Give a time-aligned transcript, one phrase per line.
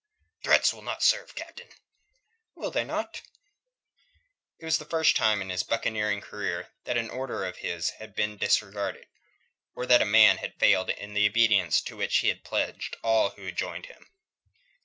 [0.43, 1.67] "Threats will not serve, Captain."
[2.55, 3.21] "Will they not?"
[4.57, 8.15] It was the first time in his buccaneering career that an order of his had
[8.15, 9.05] been disregarded,
[9.75, 13.37] or that a man had failed in the obedience to which he pledged all those
[13.37, 14.09] who joined him.